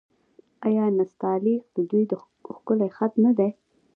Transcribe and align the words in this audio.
آیا 0.65 0.83
نستعلیق 0.97 1.63
د 1.75 1.77
دوی 1.89 2.03
ښکلی 2.55 2.89
خط 2.97 3.13
نه 3.25 3.31
دی؟ 3.37 3.49